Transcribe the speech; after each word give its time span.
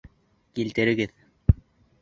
Килтерегеҙ. 0.59 1.15